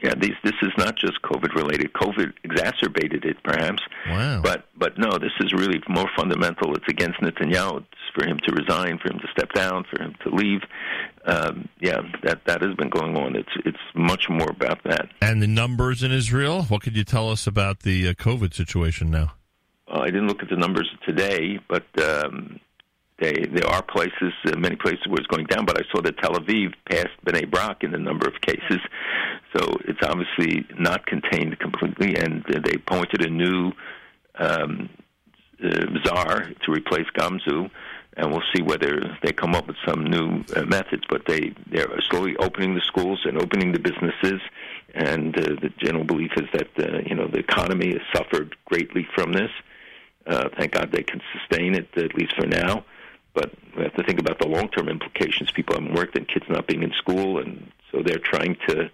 [0.02, 1.92] Yeah, these, this is not just COVID related.
[1.92, 3.82] COVID exacerbated it, perhaps.
[4.08, 4.42] Wow.
[4.42, 6.74] But but no, this is really more fundamental.
[6.74, 7.78] It's against Netanyahu.
[7.78, 10.62] It's for him to resign, for him to step down, for him to leave.
[11.24, 13.36] Um, yeah, that that has been going on.
[13.36, 15.08] It's it's much more about that.
[15.20, 16.64] And the numbers in Israel.
[16.64, 19.34] What could you tell us about the uh, COVID situation now?
[19.92, 22.58] Uh, I didn't look at the numbers today, but um,
[23.20, 25.66] they there are places, uh, many places where it's going down.
[25.66, 28.80] But I saw that Tel Aviv passed Bnei Brak in the number of cases,
[29.54, 32.16] so it's obviously not contained completely.
[32.16, 33.72] And uh, they appointed a new
[34.38, 34.88] um,
[35.62, 37.70] uh, czar to replace Gamzu,
[38.16, 41.02] and we'll see whether they come up with some new uh, methods.
[41.10, 44.40] But they they're slowly opening the schools and opening the businesses.
[44.94, 49.06] And uh, the general belief is that uh, you know the economy has suffered greatly
[49.14, 49.50] from this.
[50.26, 52.84] Uh, thank God they can sustain it at least for now.
[53.34, 55.50] But we have to think about the long-term implications.
[55.52, 58.90] People haven't worked, and kids not being in school, and so they're trying to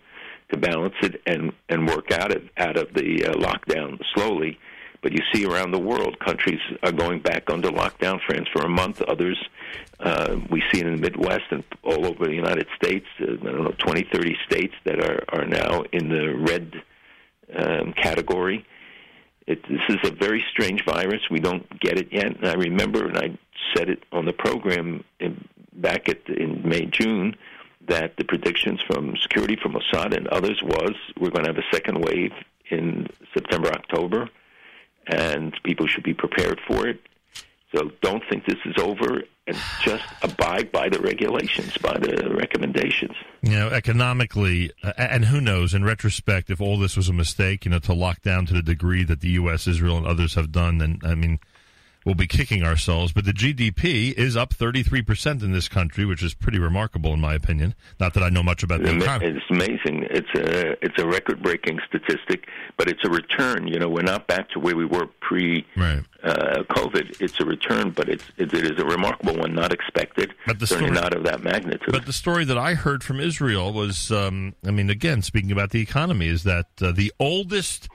[0.50, 4.58] to balance it and and work out of out of the uh, lockdown slowly.
[5.00, 8.20] But you see around the world, countries are going back under lockdown.
[8.26, 9.38] France for a month, others
[10.00, 13.06] uh, we see it in the Midwest and all over the United States.
[13.20, 16.82] Uh, I don't know, 20, 30 states that are are now in the red
[17.54, 18.64] um, category.
[19.48, 21.22] It, this is a very strange virus.
[21.30, 22.36] We don't get it yet.
[22.36, 23.38] And I remember, and I
[23.74, 27.34] said it on the program in, back at in May June
[27.88, 31.74] that the predictions from security from Mossad and others was we're going to have a
[31.74, 32.32] second wave
[32.70, 34.28] in September October,
[35.06, 37.00] and people should be prepared for it.
[37.74, 43.16] So don't think this is over, and just abide by the regulations, by the recommendations.
[43.42, 47.64] You know, economically, uh, and who knows, in retrospect, if all this was a mistake,
[47.64, 50.52] you know, to lock down to the degree that the U.S., Israel, and others have
[50.52, 51.40] done, then, I mean,
[52.08, 53.12] we'll be kicking ourselves.
[53.12, 57.34] But the GDP is up 33% in this country, which is pretty remarkable, in my
[57.34, 57.74] opinion.
[58.00, 59.36] Not that I know much about the economy.
[59.36, 60.06] It's amazing.
[60.10, 62.46] It's a it's a record breaking statistic,
[62.78, 63.68] but it's a return.
[63.68, 66.02] You know, we're not back to where we were pre right.
[66.24, 67.20] uh, COVID.
[67.20, 70.32] It's a return, but it's it, it is a remarkable one, not expected.
[70.46, 71.92] But the certainly story, not of that magnitude.
[71.92, 75.70] But the story that I heard from Israel was, um, I mean, again, speaking about
[75.70, 77.88] the economy, is that uh, the oldest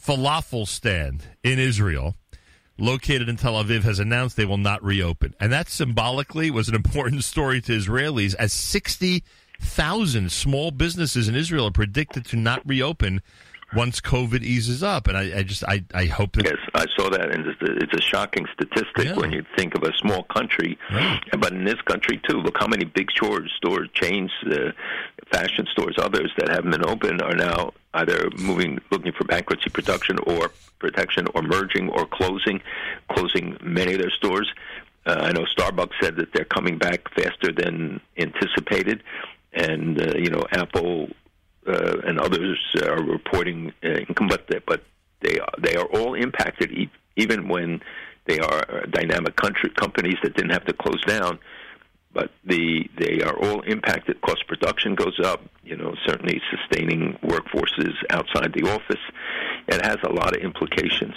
[0.00, 2.14] falafel stand in Israel
[2.78, 5.34] located in Tel Aviv, has announced they will not reopen.
[5.40, 11.66] And that symbolically was an important story to Israelis as 60,000 small businesses in Israel
[11.66, 13.22] are predicted to not reopen
[13.74, 15.08] once COVID eases up.
[15.08, 16.44] And I, I just, I, I hope that.
[16.44, 19.14] Yes, I saw that, and it's a, it's a shocking statistic Yeah.
[19.16, 20.78] when you think of a small country.
[20.90, 21.20] Right.
[21.38, 24.72] But in this country, too, look how many big stores, stores chains, uh,
[25.30, 30.18] fashion stores, others that haven't been open are now either moving, looking for bankruptcy protection
[30.26, 32.60] or protection, or merging or closing,
[33.10, 34.50] closing many of their stores.
[35.06, 39.02] Uh, I know Starbucks said that they're coming back faster than anticipated,
[39.52, 41.08] and uh, you know Apple
[41.68, 44.82] uh, and others are reporting uh, income, but they, but
[45.20, 46.70] they are, they are all impacted,
[47.16, 47.80] even when
[48.26, 51.38] they are dynamic country companies that didn't have to close down.
[52.12, 54.20] But the they are all impacted.
[54.22, 55.42] Cost production goes up.
[55.62, 59.02] You know, certainly sustaining workforces outside the office.
[59.68, 61.14] It has a lot of implications.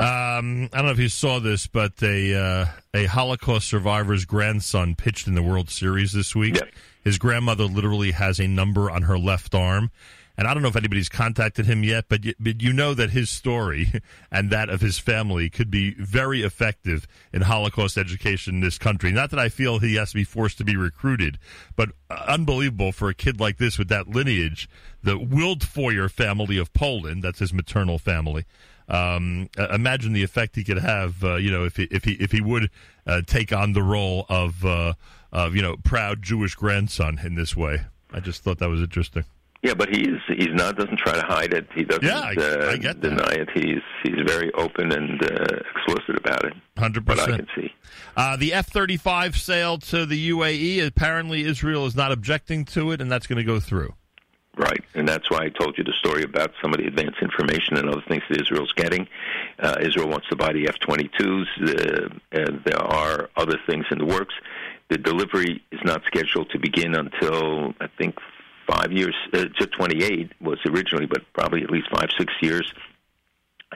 [0.00, 4.94] Um, I don't know if you saw this, but a uh, a Holocaust survivor's grandson
[4.94, 6.56] pitched in the World Series this week.
[7.02, 9.90] His grandmother literally has a number on her left arm.
[10.38, 13.10] And I don't know if anybody's contacted him yet, but you, but you know that
[13.10, 13.92] his story
[14.30, 19.10] and that of his family could be very effective in Holocaust education in this country.
[19.10, 21.40] Not that I feel he has to be forced to be recruited,
[21.74, 24.68] but uh, unbelievable for a kid like this with that lineage.
[25.02, 28.46] The Wildfeuer family of Poland, that's his maternal family.
[28.88, 32.12] Um, uh, imagine the effect he could have, uh, you know, if he, if he
[32.12, 32.70] if he would
[33.06, 34.94] uh, take on the role of uh,
[35.32, 37.80] of you know proud Jewish grandson in this way.
[38.12, 39.24] I just thought that was interesting.
[39.62, 41.66] Yeah, but he's he's not doesn't try to hide it.
[41.74, 43.48] He doesn't Yeah, I- uh, I get deny it.
[43.54, 46.54] He's he's very open and uh, explicit about it.
[46.78, 47.74] Hundred But I can see.
[48.16, 50.86] Uh, the F thirty five sale to the UAE.
[50.86, 53.94] Apparently, Israel is not objecting to it, and that's going to go through.
[54.58, 57.76] Right, and that's why I told you the story about some of the advanced information
[57.76, 59.06] and other things that Israel's getting.
[59.60, 64.04] Uh, Israel wants to buy the F-22s, uh, and there are other things in the
[64.04, 64.34] works.
[64.90, 68.16] The delivery is not scheduled to begin until I think
[68.66, 72.72] five years uh, to 28 was originally, but probably at least five six years.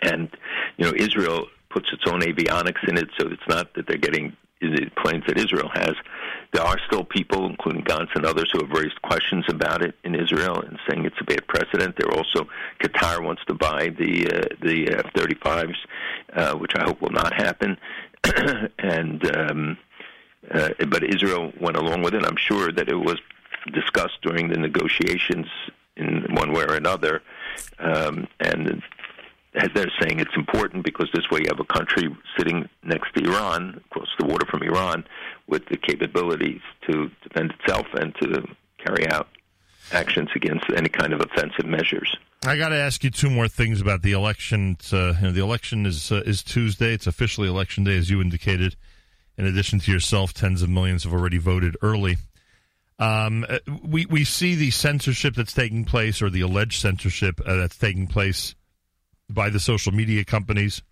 [0.03, 0.29] And
[0.79, 4.37] you know, Israel puts its own avionics in it, so it's not that they're getting
[4.69, 5.95] the planes that Israel has.
[6.53, 10.15] There are still people, including Gantz and others, who have raised questions about it in
[10.15, 11.97] Israel and saying it's a bad precedent.
[11.97, 12.47] There also
[12.83, 15.77] Qatar wants to buy the uh, the F-35s,
[16.35, 17.79] uh, which I hope will not happen.
[18.79, 19.79] and um,
[20.51, 22.25] uh, but Israel went along with it.
[22.25, 23.19] I'm sure that it was
[23.73, 25.47] discussed during the negotiations
[25.97, 27.23] in one way or another,
[27.79, 28.83] um, and
[29.55, 33.81] they're saying, it's important because this way you have a country sitting next to Iran,
[33.91, 35.05] across the water from Iran,
[35.47, 38.47] with the capabilities to defend itself and to
[38.79, 39.29] carry out
[39.93, 42.17] actions against any kind of offensive measures.
[42.45, 44.77] I got to ask you two more things about the election.
[44.93, 46.93] Uh, you know, the election is uh, is Tuesday.
[46.93, 48.75] It's officially election day, as you indicated.
[49.39, 52.17] In addition to yourself, tens of millions have already voted early.
[52.99, 57.57] Um, uh, we we see the censorship that's taking place, or the alleged censorship uh,
[57.57, 58.55] that's taking place
[59.35, 60.83] by the social media companies.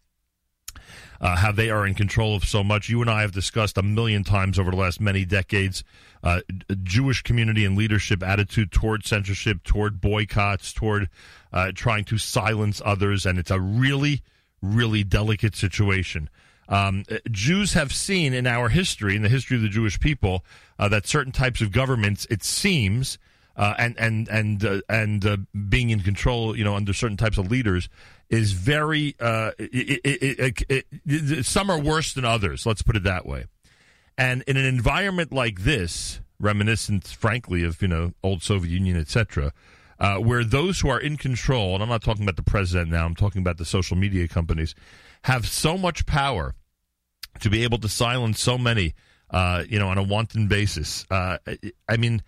[1.21, 2.89] Uh, how they are in control of so much.
[2.89, 5.85] You and I have discussed a million times over the last many decades
[6.23, 6.41] uh,
[6.83, 11.09] Jewish community and leadership attitude toward censorship, toward boycotts, toward
[11.53, 14.23] uh, trying to silence others, and it's a really,
[14.63, 16.29] really delicate situation.
[16.69, 20.45] Um, Jews have seen in our history, in the history of the Jewish people,
[20.79, 23.19] uh, that certain types of governments, it seems,
[23.57, 25.37] uh, and and and uh, and uh,
[25.69, 27.89] being in control, you know, under certain types of leaders,
[28.29, 29.17] is very.
[29.21, 30.01] Uh, it,
[30.69, 32.65] it, it, some are worse than others.
[32.65, 33.47] Let's put it that way.
[34.17, 39.53] And in an environment like this, reminiscent, frankly, of you know old Soviet Union, etc.,
[39.99, 43.05] uh, where those who are in control, and I'm not talking about the president now,
[43.05, 44.75] I'm talking about the social media companies,
[45.25, 46.55] have so much power
[47.41, 48.95] to be able to silence so many,
[49.69, 51.05] you know, on a wanton basis.
[51.11, 51.39] I
[51.99, 52.23] mean,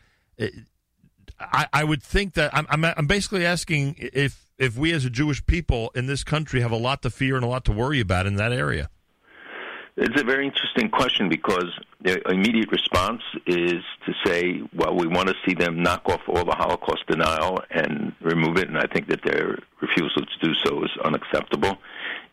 [1.53, 5.11] I, I, would think that I'm, I'm, I'm basically asking if if we as a
[5.11, 8.01] Jewish people in this country have a lot to fear and a lot to worry
[8.01, 8.89] about in that area.
[9.97, 11.69] It's a very interesting question because
[12.01, 16.45] the immediate response is to say, well, we want to see them knock off all
[16.45, 20.83] the Holocaust denial and remove it, and I think that their refusal to do so
[20.83, 21.77] is unacceptable.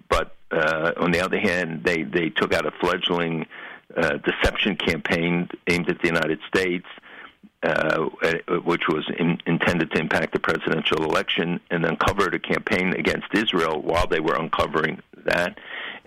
[0.08, 3.46] But uh, on the other hand, they, they took out a fledgling
[3.96, 6.86] uh, deception campaign aimed at the United States
[7.64, 8.06] uh,
[8.64, 13.28] which was in, intended to impact the presidential election, and then covered a campaign against
[13.34, 15.58] Israel while they were uncovering that.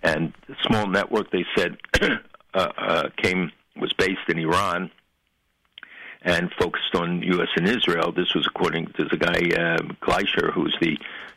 [0.02, 2.18] And the small network, they said, uh,
[2.54, 4.90] uh, came was based in Iran
[6.24, 7.48] and focused on U.S.
[7.56, 8.12] and Israel.
[8.12, 10.96] This was according to the guy uh, Gleicher, who's the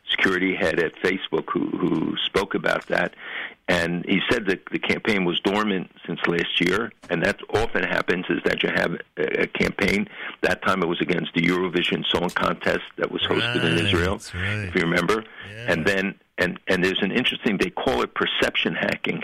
[0.09, 3.13] security head at Facebook, who who spoke about that.
[3.67, 8.25] And he said that the campaign was dormant since last year, and that often happens
[8.29, 10.07] is that you have a, a campaign.
[10.41, 14.19] That time it was against the Eurovision Song Contest that was hosted right, in Israel,
[14.35, 14.67] right.
[14.67, 15.23] if you remember.
[15.49, 15.71] Yeah.
[15.71, 19.23] And then and and there's an interesting they call it perception hacking.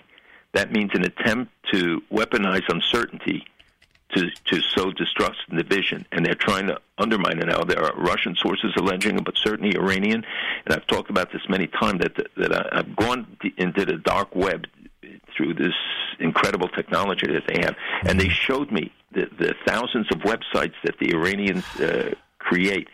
[0.53, 3.45] That means an attempt to weaponize uncertainty
[4.15, 7.63] to to sow distrust and division, and they're trying to undermine it now.
[7.63, 10.23] There are Russian sources alleging but certainly Iranian.
[10.65, 14.65] And I've talked about this many times that that I've gone into the dark web
[15.35, 15.73] through this
[16.19, 20.97] incredible technology that they have, and they showed me the, the thousands of websites that
[20.99, 22.87] the Iranians uh, create.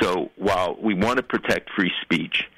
[0.00, 2.48] So while we want to protect free speech,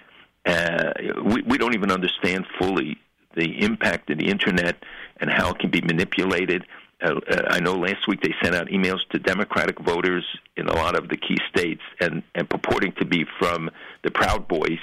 [0.47, 0.93] uh,
[1.25, 2.99] we, we don't even understand fully
[3.35, 4.77] the impact of the internet
[5.21, 6.65] and how it can be manipulated
[7.05, 10.25] uh, I know last week they sent out emails to Democratic voters
[10.57, 13.71] in a lot of the key states and, and purporting to be from
[14.03, 14.81] the Proud Boys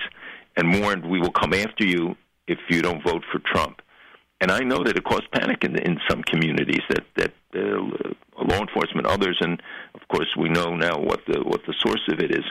[0.56, 2.16] and warned we will come after you
[2.48, 3.82] if you don't vote for Trump.
[4.40, 8.60] And I know that it caused panic in, in some communities that that uh, law
[8.60, 9.62] enforcement, others, and
[9.94, 12.46] of course we know now what the what the source of it is.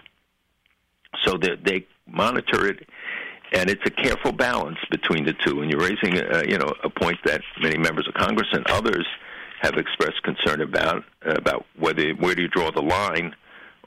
[1.25, 2.89] So that they monitor it,
[3.53, 5.63] and it's a careful balance between the two.
[5.63, 9.07] And you're raising, a, you know, a point that many members of Congress and others
[9.61, 13.35] have expressed concern about about whether where do you draw the line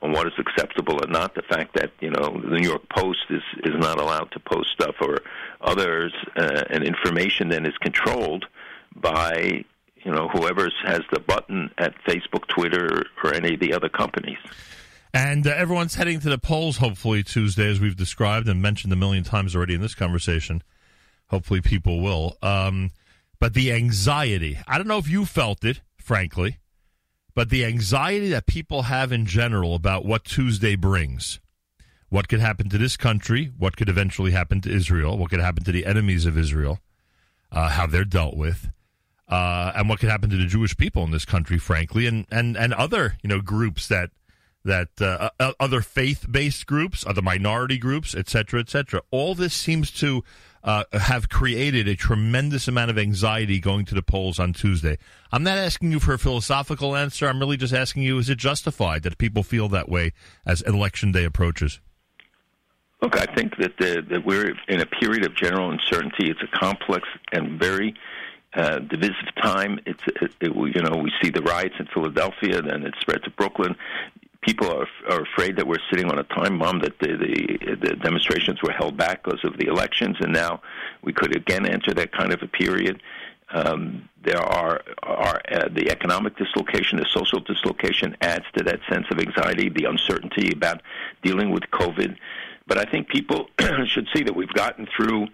[0.03, 1.33] on what is acceptable or not.
[1.33, 4.69] The fact that you know the New York Post is is not allowed to post
[4.73, 5.19] stuff or
[5.61, 8.45] others, uh, and information then is controlled
[8.95, 9.63] by
[10.03, 14.37] you know whoever has the button at Facebook, Twitter, or any of the other companies.
[15.15, 18.95] And uh, everyone's heading to the polls, hopefully Tuesday, as we've described and mentioned a
[18.95, 20.63] million times already in this conversation.
[21.29, 22.37] Hopefully, people will.
[22.41, 22.91] Um,
[23.39, 26.59] but the anxiety, I don't know if you felt it, frankly,
[27.35, 31.39] but the anxiety that people have in general about what Tuesday brings.
[32.09, 33.51] What could happen to this country?
[33.57, 35.17] What could eventually happen to Israel?
[35.17, 36.79] What could happen to the enemies of Israel?
[37.51, 38.71] Uh, how they're dealt with,
[39.27, 42.57] uh, and what could happen to the Jewish people in this country, frankly, and, and,
[42.57, 44.09] and other you know groups that
[44.65, 45.29] that uh,
[45.59, 49.01] other faith-based groups, other minority groups, et cetera, et cetera.
[49.11, 50.23] All this seems to
[50.63, 54.97] uh, have created a tremendous amount of anxiety going to the polls on Tuesday.
[55.31, 57.27] I'm not asking you for a philosophical answer.
[57.27, 60.13] I'm really just asking you: Is it justified that people feel that way
[60.45, 61.79] as election day approaches?
[63.01, 66.29] Look, I think that the, that we're in a period of general uncertainty.
[66.29, 67.93] It's a complex and very
[68.53, 69.79] uh, divisive time.
[69.85, 73.29] It's it, it, you know we see the riots in Philadelphia, then it spread to
[73.31, 73.75] Brooklyn
[74.43, 77.95] people are, are afraid that we're sitting on a time bomb, that the, the, the
[77.95, 80.61] demonstrations were held back because of the elections, and now
[81.01, 83.01] we could again enter that kind of a period.
[83.51, 89.05] Um, there are, are uh, the economic dislocation, the social dislocation adds to that sense
[89.11, 90.81] of anxiety, the uncertainty about
[91.21, 92.15] dealing with COVID.
[92.65, 93.49] But I think people
[93.87, 95.27] should see that we've gotten through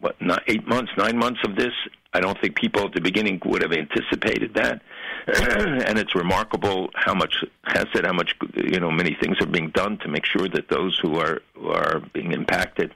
[0.00, 1.72] what not eight months, nine months of this.
[2.12, 4.82] I don't think people at the beginning would have anticipated that.
[5.26, 9.70] and it's remarkable how much has said how much you know many things are being
[9.70, 12.92] done to make sure that those who are who are being impacted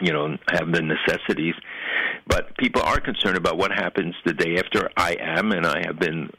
[0.00, 1.54] you know have the necessities
[2.26, 5.98] but people are concerned about what happens the day after i am and i have
[5.98, 6.30] been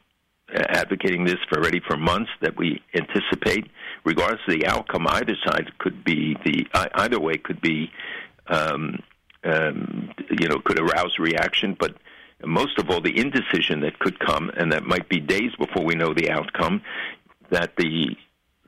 [0.54, 3.66] advocating this for already for months that we anticipate
[4.04, 6.66] regardless of the outcome either side could be the
[6.96, 7.90] either way could be
[8.48, 9.00] um,
[9.46, 11.96] um, you know could arouse reaction but
[12.44, 15.96] most of all, the indecision that could come, and that might be days before we
[15.96, 16.82] know the outcome,
[17.50, 18.16] that the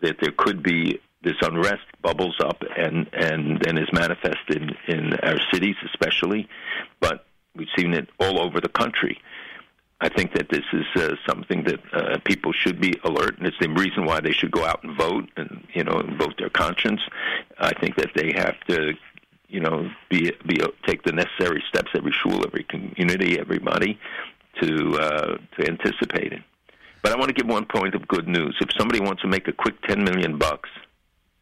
[0.02, 5.40] that there could be this unrest bubbles up and and and is manifested in, our
[5.52, 6.48] cities, especially,
[7.00, 7.26] but
[7.56, 9.20] we've seen it all over the country.
[10.00, 13.58] I think that this is uh, something that uh, people should be alert, and it's
[13.60, 17.02] the reason why they should go out and vote, and you know, vote their conscience.
[17.60, 18.94] I think that they have to
[19.48, 21.91] you know, be be take the necessary steps.
[21.95, 24.00] Every shul, every community, everybody
[24.62, 26.41] to uh, to anticipate it.
[27.02, 28.56] But I want to give one point of good news.
[28.60, 30.70] If somebody wants to make a quick ten million bucks,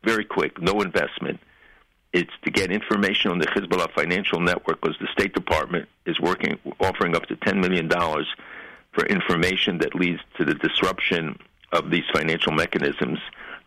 [0.03, 1.39] very quick, no investment,
[2.13, 6.59] it's to get information on the Hezbollah financial network because the State Department is working
[6.79, 8.27] offering up to ten million dollars
[8.93, 11.37] for information that leads to the disruption
[11.71, 13.19] of these financial mechanisms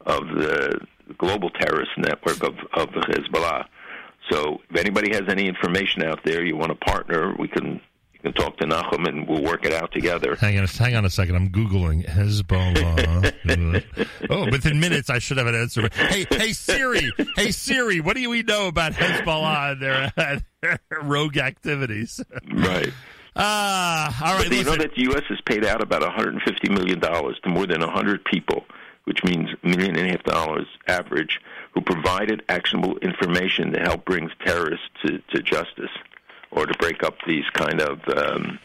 [0.06, 0.80] of the
[1.18, 3.66] global terrorist network of, of Hezbollah.
[4.30, 7.80] So if anybody has any information out there, you want to partner, we can
[8.12, 10.34] you can talk to Nachum and we'll work it out together.
[10.36, 11.36] Hang on, hang on a second.
[11.36, 13.32] I'm googling Hezbollah.
[14.30, 15.88] oh, within minutes I should have an answer.
[15.92, 21.38] Hey, hey Siri, hey Siri, what do we know about Hezbollah and their, their rogue
[21.38, 22.20] activities?
[22.52, 22.92] Right.
[23.36, 24.48] Ah, uh, all right.
[24.48, 25.22] But you know that the U.S.
[25.28, 28.64] has paid out about 150 million dollars to more than 100 people,
[29.04, 31.38] which means a million and a half dollars average
[31.78, 35.90] who provided actionable information to help bring terrorists to, to justice
[36.50, 38.58] or to break up these kind of um,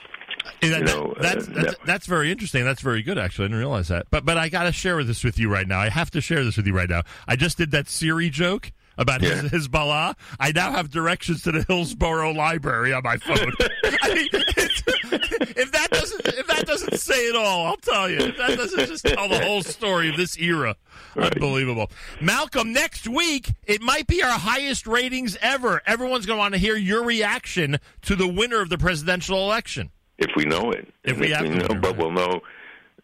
[0.61, 2.65] that, you know, that's, uh, that's, that's, very interesting.
[2.65, 3.45] That's very good, actually.
[3.45, 4.07] I didn't realize that.
[4.09, 5.79] But but I got to share this with you right now.
[5.79, 7.03] I have to share this with you right now.
[7.27, 9.41] I just did that Siri joke about yeah.
[9.41, 10.15] his Hezbollah.
[10.39, 13.37] I now have directions to the Hillsborough Library on my phone.
[14.01, 18.17] I mean, if that doesn't if that doesn't say it all, I'll tell you.
[18.17, 20.75] If that doesn't just tell the whole story of this era,
[21.15, 21.33] right.
[21.33, 21.89] unbelievable.
[22.21, 25.81] Malcolm, next week it might be our highest ratings ever.
[25.85, 29.91] Everyone's going to want to hear your reaction to the winner of the presidential election.
[30.17, 32.41] If we know it, if we, if we know, but we'll know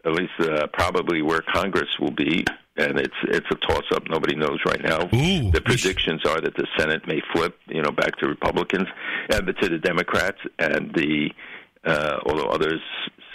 [0.04, 2.44] at least uh, probably where Congress will be
[2.76, 4.08] and it's it's a toss up.
[4.08, 5.02] Nobody knows right now.
[5.14, 8.88] Ooh, the predictions are that the Senate may flip, you know, back to Republicans,
[9.30, 11.30] uh, to the Democrats, and the
[11.84, 12.80] uh, although others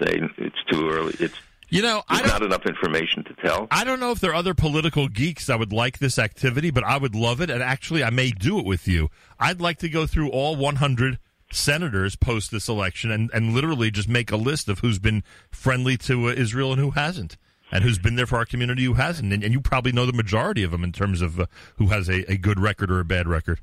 [0.01, 1.15] say it's too early.
[1.19, 1.35] It's
[1.69, 3.67] you know, I not enough information to tell.
[3.71, 6.83] I don't know if there are other political geeks that would like this activity, but
[6.83, 9.09] I would love it, and actually, I may do it with you.
[9.39, 11.19] I'd like to go through all 100
[11.51, 15.95] senators post this election and, and literally just make a list of who's been friendly
[15.95, 17.37] to uh, Israel and who hasn't
[17.71, 19.33] and who's been there for our community who hasn't.
[19.33, 21.45] And, and you probably know the majority of them in terms of uh,
[21.77, 23.61] who has a, a good record or a bad record.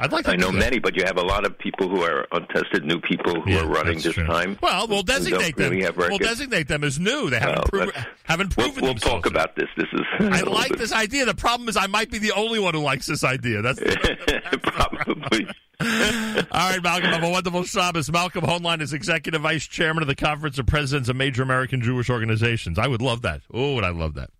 [0.00, 0.26] I'd like.
[0.28, 3.42] I know many, but you have a lot of people who are untested, new people
[3.42, 4.24] who yeah, are running this true.
[4.24, 4.58] time.
[4.62, 5.72] Well, we'll designate them.
[5.72, 7.28] Really we'll designate them as new.
[7.28, 8.82] They haven't, well, proven, haven't proven.
[8.82, 9.68] We'll, we'll talk about this.
[9.76, 10.00] This is.
[10.20, 11.26] I like this idea.
[11.26, 13.60] The problem is, I might be the only one who likes this idea.
[13.60, 13.78] That's,
[14.62, 15.46] probably.
[15.80, 17.10] All right, Malcolm.
[17.10, 18.10] Have a wonderful Shabbos.
[18.10, 22.08] Malcolm Hoenlein is executive vice chairman of the Conference of Presidents of Major American Jewish
[22.08, 22.78] Organizations.
[22.78, 23.42] I would love that.
[23.52, 24.30] Oh, would I love that?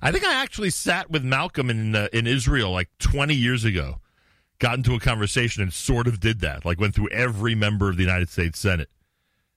[0.00, 3.99] I think I actually sat with Malcolm in uh, in Israel like 20 years ago
[4.60, 6.64] got into a conversation and sort of did that.
[6.64, 8.88] Like went through every member of the United States Senate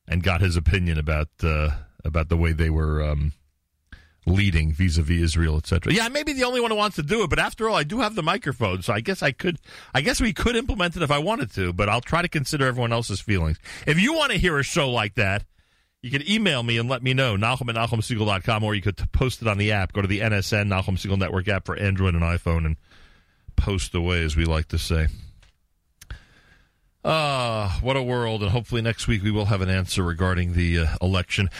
[0.08, 1.70] and got his opinion about uh,
[2.04, 3.34] about the way they were um,
[4.26, 5.94] leading vis-a-vis Israel, etc.
[5.94, 7.76] Yeah, I may be the only one who wants to do it, but after all,
[7.76, 9.60] I do have the microphone, so I guess I could.
[9.94, 12.66] I guess we could implement it if I wanted to, but I'll try to consider
[12.66, 13.60] everyone else's feelings.
[13.86, 15.44] If you want to hear a show like that,
[16.02, 19.42] You can email me and let me know, Nachum at NachumSegal.com, or you could post
[19.42, 19.94] it on the app.
[19.94, 22.76] Go to the NSN, Nachum Segal Network app for Android and iPhone, and
[23.56, 25.08] post away, as we like to say.
[27.06, 28.42] Ah, uh, what a world.
[28.42, 31.50] And hopefully next week we will have an answer regarding the uh, election.